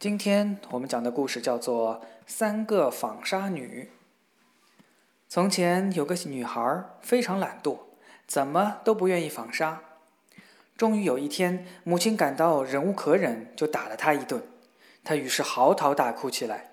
[0.00, 3.90] 今天我们讲的故事叫做《三个纺纱女》。
[5.28, 7.76] 从前有个女孩非常懒惰，
[8.26, 9.82] 怎么都不愿意纺纱。
[10.74, 14.42] 终于有一天，母亲感到忍无可忍，就打了她一顿。
[15.04, 16.70] 她于是嚎啕大哭起来。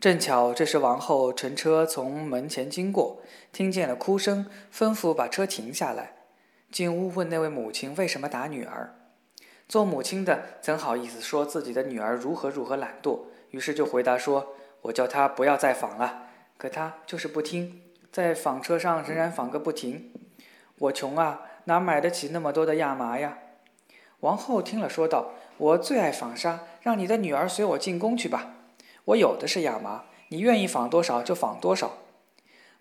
[0.00, 3.20] 正巧这时王后乘车从门前经过，
[3.52, 6.14] 听见了哭声，吩咐把车停下来，
[6.70, 8.94] 进屋问那位母亲为什么打女儿。
[9.72, 13.20] 做母亲的怎好意思说自己的女儿如何如何懒惰？
[13.52, 16.24] 于是就回答说：“我叫她不要再纺了，
[16.58, 17.80] 可她就是不听，
[18.12, 20.12] 在纺车上仍然纺个不停。
[20.76, 23.38] 我穷啊，哪买得起那么多的亚麻呀？”
[24.20, 28.52] 王后听了说道：“我最爱纺纱，让你的女儿随我进宫去吧。
[29.06, 31.92] 我有的是亚麻，你愿意纺多少就纺多少。”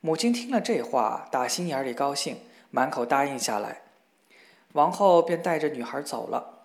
[0.02, 3.83] 母亲听了这话，打心眼里高兴，满口答应下来。
[4.73, 6.58] 王后便带着女孩走了。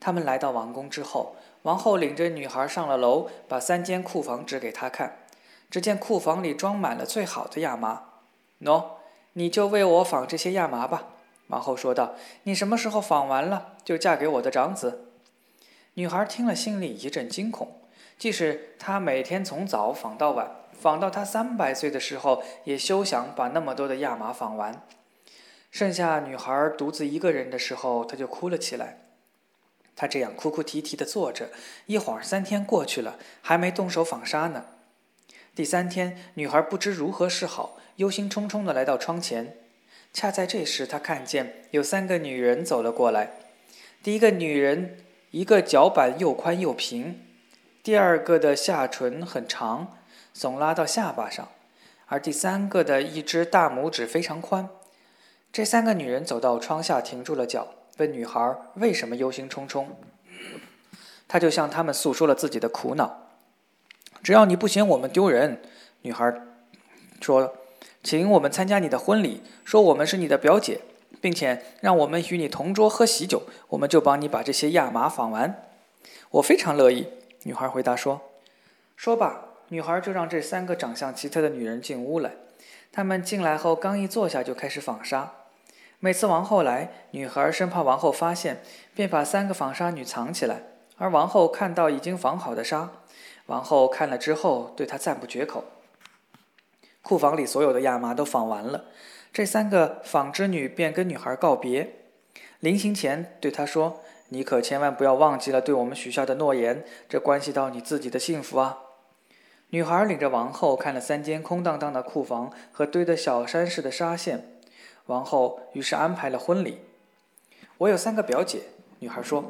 [0.00, 5.18] 他们来到王宫之后，王后领着女孩上了楼，把三间库房指给她看。
[5.70, 8.04] 只见库房里装满了最好的亚麻。
[8.62, 8.84] 喏，
[9.34, 11.08] 你就为我纺这些亚麻吧。”
[11.48, 12.14] 王后说道。
[12.44, 15.08] “你什么时候纺完了，就嫁给我的长子。”
[15.94, 17.80] 女孩听了，心里一阵惊恐。
[18.18, 24.82] 即使她每天从早纺到晚，纺到她三百岁的时候，也休想把那么多的亚麻纺完。
[25.70, 28.98] 剩下女孩独自一个人的时候，她就哭了起来。
[30.00, 31.50] 他这样哭哭啼啼地坐着，
[31.86, 34.66] 一晃三天过去了，还没动手纺纱呢。
[35.56, 39.56] 第三天，女孩不知如何是好，忧心忡忡地来到窗前。
[40.12, 43.32] 恰在这时，她看见有三个女人走了过来。
[44.00, 44.98] 第一个女人，
[45.32, 47.14] 一个脚板又宽又平；
[47.82, 49.98] 第二个的下唇很长，
[50.32, 51.46] 耸拉到下巴上；
[52.06, 54.68] 而第三个的一只大拇指非常宽。
[55.52, 57.74] 这三个女人走到窗下，停住了脚。
[57.98, 59.86] 问女孩为什么忧心忡忡，
[61.26, 63.28] 他就向他们诉说了自己的苦恼。
[64.22, 65.60] 只要你不嫌我们丢人，
[66.02, 66.32] 女孩
[67.20, 67.56] 说
[68.02, 70.80] ：“请我们参加你的婚礼，说我们是你的表姐，
[71.20, 75.64] 并且让我们与你同桌喝喜酒，我们就帮你把这些亚麻纺完。”
[76.30, 77.08] 我非常乐意。
[77.44, 78.20] 女孩回答说
[78.96, 82.32] ：“说罢，女孩就让这三个长相奇特的女人进屋来。
[82.92, 85.32] 他们进来后，刚一坐下就开始纺纱。
[86.00, 88.60] 每次王后来，女孩生怕王后发现，
[88.94, 90.62] 便把三个纺纱女藏起来。
[90.96, 92.92] 而王后看到已经纺好的纱，
[93.46, 95.64] 王后看了之后，对她赞不绝口。
[97.02, 98.84] 库房里所有的亚麻都纺完了，
[99.32, 101.96] 这三个纺织女便跟女孩告别，
[102.60, 108.78] 临行前对她说：“你可千万不要忘记了对我们许下的诺言，这关系到你自己的幸福啊！”
[109.70, 114.57] 女孩领着王后看了三间空荡荡的库房和堆得小山似的纱线。
[115.08, 116.78] 王后于是安排了婚礼。
[117.78, 118.60] 我有三个表姐，
[118.98, 119.42] 女孩说，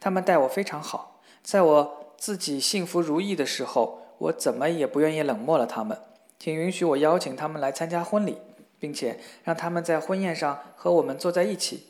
[0.00, 1.20] 她们待我非常好。
[1.42, 5.98] 在我自己幸福如意的时候，我怎么也不愿意冷漠了她们。
[6.38, 8.38] 请允许我邀请她们来参加婚礼，
[8.78, 11.88] 并且让他们在婚宴上和我们坐在一起。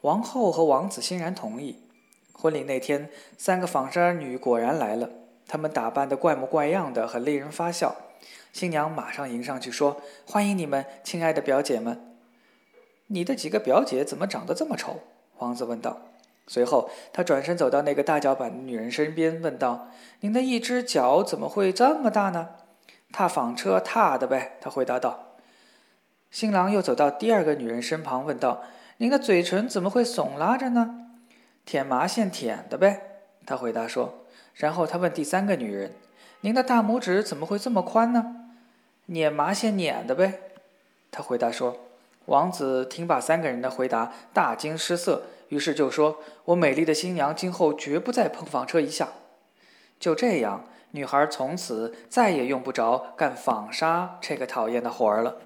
[0.00, 1.82] 王后和王子欣然同意。
[2.32, 5.10] 婚礼那天，三个纺纱女果然来了，
[5.46, 7.96] 她们打扮得怪模怪样的，很令人发笑。
[8.52, 12.12] 新娘马上迎上去说：“欢迎你们，亲爱的表姐们。”
[13.08, 15.00] 你的几个表姐怎么长得这么丑？
[15.38, 15.98] 王子问道。
[16.48, 19.88] 随后，他转身走到那个大脚板的女人身边，问道
[20.20, 22.50] ：“您的一只脚怎么会这么大呢
[23.12, 25.34] ？”“踏纺车踏的呗。”他回答道。
[26.30, 28.62] 新郎又走到第二个女人身旁，问道
[28.98, 31.08] ：“您的嘴唇怎么会耸拉着呢
[31.66, 33.02] ？”“舔麻线舔的呗。”
[33.44, 34.26] 他回答说。
[34.54, 35.92] 然后他问第三个女人
[36.42, 38.48] ：“您的大拇指怎么会这么宽呢
[39.06, 40.40] ？”“捻麻线捻的呗。”
[41.10, 41.76] 他回答说。
[42.26, 49.08] 王子听罢三个人的回答，大惊失色，于是就说：“我美丽的新娘今后绝不再碰纺车一下。”
[49.98, 55.36] 就这样，女孩从此再也用不着干纺纱这个讨厌的活儿了。